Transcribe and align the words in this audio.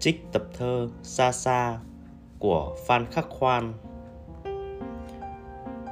Trích 0.00 0.32
tập 0.32 0.42
thơ 0.58 0.88
Xa 1.02 1.32
Xa 1.32 1.78
của 2.38 2.76
Phan 2.86 3.06
Khắc 3.06 3.28
Khoan. 3.28 3.72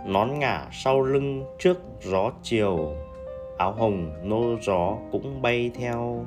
Nón 0.06 0.38
ngả 0.38 0.68
sau 0.72 1.02
lưng 1.02 1.44
trước 1.58 1.78
gió 2.02 2.32
chiều 2.42 2.94
Áo 3.58 3.72
hồng 3.72 4.12
nô 4.24 4.56
gió 4.62 4.96
cũng 5.12 5.42
bay 5.42 5.70
theo. 5.74 6.24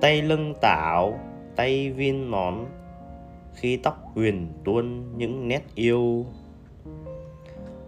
Tay 0.00 0.22
lưng 0.22 0.54
tảo, 0.60 1.20
tay 1.56 1.90
viên 1.90 2.30
nón 2.30 2.54
Khi 3.54 3.76
tóc 3.76 3.96
huyền 4.14 4.48
tuôn 4.64 5.18
những 5.18 5.48
nét 5.48 5.62
yêu. 5.74 6.26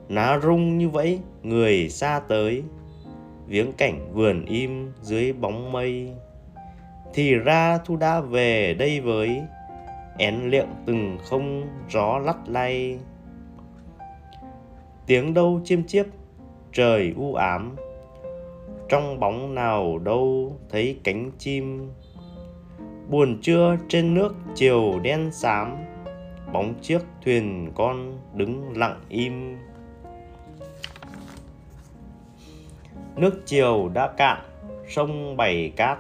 Ná 0.09 0.41
rung 0.43 0.79
như 0.79 0.89
vậy 0.89 1.21
người 1.43 1.89
xa 1.89 2.21
tới 2.29 2.63
Viếng 3.47 3.73
cảnh 3.73 4.13
vườn 4.15 4.45
im 4.45 4.93
dưới 5.03 5.33
bóng 5.33 5.73
mây 5.73 6.13
thì 7.15 7.35
ra 7.35 7.79
thu 7.79 7.97
đã 7.97 8.21
về 8.21 8.75
đây 8.75 9.01
với, 9.01 9.43
én 10.19 10.51
liệm 10.51 10.67
từng 10.87 11.19
không 11.25 11.67
gió 11.91 12.19
lắt 12.19 12.37
lay. 12.47 12.99
Tiếng 15.07 15.35
đâu 15.35 15.61
chiêm 15.65 15.85
chiếp, 15.87 16.07
trời 16.73 17.15
u 17.17 17.35
ám. 17.35 17.77
Trong 18.89 19.21
bóng 19.21 19.55
nào 19.55 19.99
đâu 19.99 20.57
thấy 20.71 20.99
cánh 21.05 21.31
chim. 21.39 21.91
Buồn 23.09 23.41
trưa 23.43 23.77
trên 23.89 24.15
nước 24.15 24.35
chiều 24.55 25.01
đen 25.03 25.33
xám, 25.33 25.77
bóng 26.53 26.75
chiếc 26.83 27.01
thuyền 27.25 27.73
con 27.75 28.19
đứng 28.35 28.77
lặng 28.77 29.01
im. 29.09 29.57
Nước 33.17 33.43
chiều 33.47 33.91
đã 33.95 34.09
cạn, 34.17 34.39
sông 34.89 35.37
bảy 35.37 35.73
cát 35.77 35.99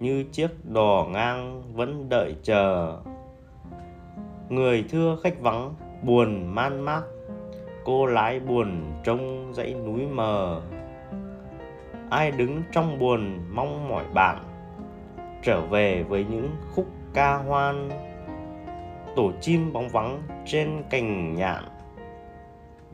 như 0.00 0.24
chiếc 0.32 0.50
đò 0.64 1.06
ngang 1.10 1.62
vẫn 1.74 2.08
đợi 2.08 2.34
chờ. 2.42 2.96
Người 4.48 4.84
thưa 4.90 5.16
khách 5.22 5.40
vắng, 5.40 5.74
buồn 6.02 6.54
man 6.54 6.80
mác, 6.80 7.02
cô 7.84 8.06
lái 8.06 8.40
buồn 8.40 8.92
trông 9.04 9.52
dãy 9.54 9.74
núi 9.74 10.06
mờ. 10.06 10.62
Ai 12.10 12.30
đứng 12.30 12.62
trong 12.72 12.98
buồn 12.98 13.38
mong 13.50 13.88
mỏi 13.88 14.04
bạn, 14.14 14.38
trở 15.42 15.60
về 15.60 16.02
với 16.02 16.26
những 16.30 16.50
khúc 16.74 16.86
ca 17.14 17.36
hoan. 17.36 17.88
Tổ 19.16 19.32
chim 19.40 19.72
bóng 19.72 19.88
vắng 19.88 20.22
trên 20.46 20.82
cành 20.90 21.34
nhạn, 21.34 21.64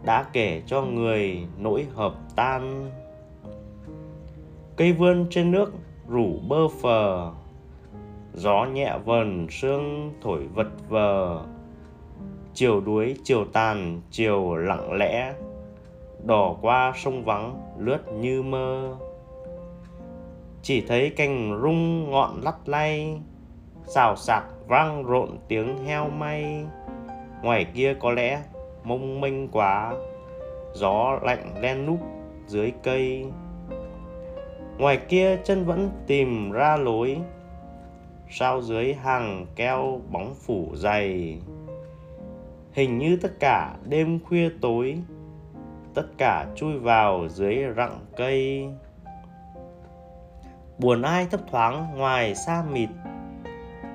đã 0.04 0.24
kể 0.32 0.62
cho 0.66 0.82
người 0.82 1.46
nỗi 1.58 1.86
hợp 1.94 2.14
tan. 2.36 2.90
Cây 4.76 4.92
vươn 4.92 5.26
trên 5.30 5.50
nước 5.50 5.72
rủ 6.08 6.38
bơ 6.48 6.68
phờ. 6.68 7.30
Gió 8.34 8.64
nhẹ 8.64 8.92
vần, 9.04 9.46
sương 9.50 10.12
thổi 10.22 10.46
vật 10.54 10.68
vờ. 10.88 11.42
Chiều 12.54 12.80
đuối, 12.80 13.16
chiều 13.24 13.44
tàn, 13.44 14.00
chiều 14.10 14.56
lặng 14.56 14.92
lẽ. 14.92 15.34
Đỏ 16.24 16.56
qua 16.62 16.92
sông 16.96 17.24
vắng, 17.24 17.60
lướt 17.78 18.12
như 18.12 18.42
mơ. 18.42 18.96
Chỉ 20.62 20.80
thấy 20.80 21.10
cành 21.10 21.60
rung 21.62 22.10
ngọn 22.10 22.40
lắt 22.42 22.54
lay. 22.66 23.20
Xào 23.86 24.16
xạc 24.16 24.44
vang 24.68 25.04
rộn 25.04 25.38
tiếng 25.48 25.84
heo 25.84 26.08
may. 26.08 26.64
Ngoài 27.42 27.64
kia 27.74 27.94
có 28.00 28.10
lẽ 28.10 28.42
mông 28.84 29.20
mênh 29.20 29.48
quá. 29.52 29.94
Gió 30.74 31.18
lạnh 31.22 31.54
len 31.60 31.86
núp 31.86 31.98
dưới 32.46 32.72
cây 32.82 33.26
ngoài 34.78 34.96
kia 35.08 35.36
chân 35.44 35.64
vẫn 35.64 35.90
tìm 36.06 36.52
ra 36.52 36.76
lối. 36.76 37.18
Sao 38.30 38.62
dưới 38.62 38.94
hàng 38.94 39.46
keo 39.56 40.00
bóng 40.10 40.34
phủ 40.34 40.70
dày. 40.74 41.38
Hình 42.72 42.98
như 42.98 43.18
tất 43.22 43.40
cả 43.40 43.76
đêm 43.88 44.20
khuya 44.24 44.50
tối, 44.60 44.98
tất 45.94 46.06
cả 46.18 46.46
chui 46.56 46.78
vào 46.78 47.28
dưới 47.28 47.58
rặng 47.76 48.00
cây. 48.16 48.68
Buồn 50.78 51.02
ai 51.02 51.26
thấp 51.30 51.40
thoáng 51.50 51.98
ngoài 51.98 52.34
xa 52.34 52.64
mịt, 52.72 52.88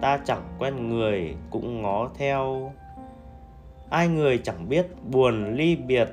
ta 0.02 0.20
chẳng 0.26 0.44
quen 0.60 0.90
người 0.90 1.36
cũng 1.50 1.82
ngó 1.82 2.10
theo. 2.18 2.72
Ai 3.90 4.08
người 4.08 4.38
chẳng 4.38 4.70
biết 4.70 4.88
buồn 5.12 5.54
ly 5.54 5.76
biệt, 5.76 6.10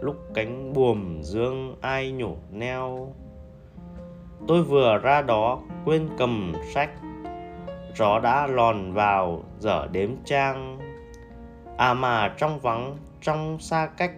lúc 0.00 0.16
cánh 0.34 0.72
buồm 0.72 1.22
dương 1.22 1.76
ai 1.80 2.12
nhổ 2.12 2.36
neo 2.50 3.12
tôi 4.46 4.62
vừa 4.62 4.98
ra 4.98 5.22
đó 5.22 5.58
quên 5.84 6.08
cầm 6.18 6.52
sách. 6.74 6.90
Gió 7.94 8.18
đã 8.18 8.46
lòn 8.46 8.92
vào 8.92 9.42
dở 9.58 9.86
đếm 9.92 10.10
trang. 10.24 10.78
À 11.76 11.94
mà 11.94 12.34
trong 12.38 12.58
vắng, 12.58 12.96
trong 13.20 13.58
xa 13.60 13.88
cách, 13.96 14.12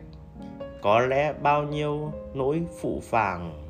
có 0.83 1.01
lẽ 1.01 1.33
bao 1.43 1.63
nhiêu 1.63 2.13
nỗi 2.35 2.63
phụ 2.81 3.03
phàng. 3.11 3.70